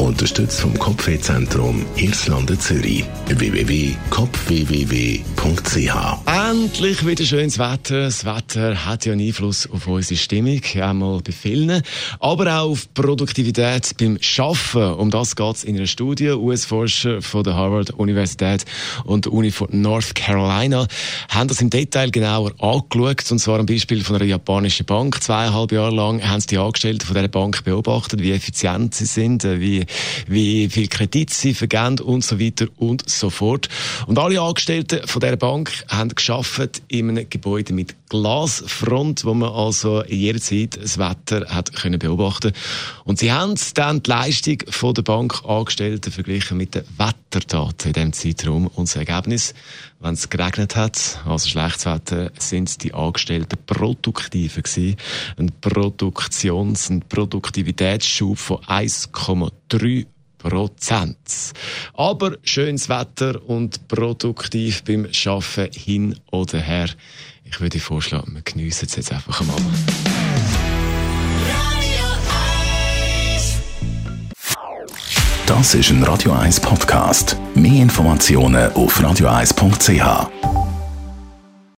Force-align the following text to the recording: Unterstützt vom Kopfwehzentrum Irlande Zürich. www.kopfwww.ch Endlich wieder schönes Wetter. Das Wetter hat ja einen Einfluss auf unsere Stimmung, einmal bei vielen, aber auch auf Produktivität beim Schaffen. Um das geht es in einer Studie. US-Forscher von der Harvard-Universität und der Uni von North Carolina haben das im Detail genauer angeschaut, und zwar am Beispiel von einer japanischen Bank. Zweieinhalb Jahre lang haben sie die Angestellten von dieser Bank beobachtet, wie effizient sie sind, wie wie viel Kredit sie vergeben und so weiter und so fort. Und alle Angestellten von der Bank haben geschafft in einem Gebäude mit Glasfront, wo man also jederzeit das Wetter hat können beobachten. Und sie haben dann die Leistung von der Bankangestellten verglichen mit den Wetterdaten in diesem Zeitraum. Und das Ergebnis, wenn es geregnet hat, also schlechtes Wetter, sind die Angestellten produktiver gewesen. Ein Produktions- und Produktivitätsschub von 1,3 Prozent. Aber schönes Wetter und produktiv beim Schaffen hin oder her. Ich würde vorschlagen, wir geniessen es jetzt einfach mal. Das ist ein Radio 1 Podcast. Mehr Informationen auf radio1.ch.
Unterstützt 0.00 0.60
vom 0.62 0.76
Kopfwehzentrum 0.78 1.84
Irlande 1.96 2.58
Zürich. 2.58 3.04
www.kopfwww.ch 3.26 5.90
Endlich 6.26 7.06
wieder 7.06 7.24
schönes 7.24 7.58
Wetter. 7.58 8.04
Das 8.04 8.24
Wetter 8.24 8.86
hat 8.86 9.04
ja 9.04 9.12
einen 9.12 9.26
Einfluss 9.26 9.68
auf 9.70 9.86
unsere 9.86 10.18
Stimmung, 10.18 10.62
einmal 10.80 11.20
bei 11.20 11.32
vielen, 11.32 11.82
aber 12.18 12.46
auch 12.46 12.70
auf 12.70 12.94
Produktivität 12.94 13.94
beim 13.98 14.16
Schaffen. 14.22 14.94
Um 14.94 15.10
das 15.10 15.36
geht 15.36 15.56
es 15.56 15.64
in 15.64 15.76
einer 15.76 15.86
Studie. 15.86 16.30
US-Forscher 16.30 17.20
von 17.20 17.44
der 17.44 17.56
Harvard-Universität 17.56 18.64
und 19.04 19.26
der 19.26 19.34
Uni 19.34 19.50
von 19.50 19.68
North 19.70 20.14
Carolina 20.14 20.86
haben 21.28 21.48
das 21.48 21.60
im 21.60 21.68
Detail 21.68 22.10
genauer 22.10 22.52
angeschaut, 22.58 23.30
und 23.30 23.38
zwar 23.38 23.60
am 23.60 23.66
Beispiel 23.66 24.02
von 24.02 24.16
einer 24.16 24.24
japanischen 24.24 24.86
Bank. 24.86 25.22
Zweieinhalb 25.22 25.72
Jahre 25.72 25.94
lang 25.94 26.26
haben 26.26 26.40
sie 26.40 26.46
die 26.46 26.58
Angestellten 26.58 27.04
von 27.04 27.14
dieser 27.14 27.28
Bank 27.28 27.64
beobachtet, 27.64 28.22
wie 28.22 28.32
effizient 28.32 28.94
sie 28.94 29.04
sind, 29.04 29.44
wie 29.44 29.84
wie 30.26 30.68
viel 30.68 30.88
Kredit 30.88 31.30
sie 31.30 31.54
vergeben 31.54 32.00
und 32.00 32.24
so 32.24 32.40
weiter 32.40 32.66
und 32.76 33.08
so 33.08 33.30
fort. 33.30 33.68
Und 34.06 34.18
alle 34.18 34.40
Angestellten 34.40 35.06
von 35.06 35.20
der 35.20 35.36
Bank 35.36 35.70
haben 35.88 36.14
geschafft 36.14 36.82
in 36.88 37.10
einem 37.10 37.28
Gebäude 37.28 37.72
mit 37.72 37.94
Glasfront, 38.10 39.24
wo 39.24 39.34
man 39.34 39.50
also 39.50 40.04
jederzeit 40.04 40.78
das 40.82 40.98
Wetter 40.98 41.46
hat 41.48 41.74
können 41.74 41.98
beobachten. 41.98 42.52
Und 43.04 43.18
sie 43.18 43.32
haben 43.32 43.54
dann 43.74 44.02
die 44.02 44.10
Leistung 44.10 44.58
von 44.68 44.94
der 44.94 45.02
Bankangestellten 45.02 46.12
verglichen 46.12 46.56
mit 46.56 46.74
den 46.74 46.82
Wetterdaten 46.98 47.88
in 47.88 47.92
diesem 47.92 48.12
Zeitraum. 48.12 48.66
Und 48.66 48.88
das 48.88 48.96
Ergebnis, 48.96 49.54
wenn 50.00 50.14
es 50.14 50.28
geregnet 50.28 50.76
hat, 50.76 51.20
also 51.24 51.48
schlechtes 51.48 51.86
Wetter, 51.86 52.32
sind 52.38 52.82
die 52.82 52.94
Angestellten 52.94 53.58
produktiver 53.64 54.62
gewesen. 54.62 54.96
Ein 55.36 55.52
Produktions- 55.60 56.90
und 56.90 57.08
Produktivitätsschub 57.08 58.38
von 58.38 58.58
1,3 58.58 59.79
Prozent. 60.38 61.52
Aber 61.94 62.36
schönes 62.42 62.88
Wetter 62.88 63.40
und 63.46 63.88
produktiv 63.88 64.82
beim 64.84 65.12
Schaffen 65.12 65.68
hin 65.72 66.16
oder 66.30 66.58
her. 66.58 66.88
Ich 67.44 67.60
würde 67.60 67.78
vorschlagen, 67.80 68.34
wir 68.34 68.42
geniessen 68.42 68.86
es 68.86 68.96
jetzt 68.96 69.12
einfach 69.12 69.42
mal. 69.42 69.56
Das 75.46 75.74
ist 75.74 75.90
ein 75.90 76.02
Radio 76.04 76.32
1 76.32 76.60
Podcast. 76.60 77.36
Mehr 77.54 77.82
Informationen 77.82 78.72
auf 78.72 79.00
radio1.ch. 79.00 80.69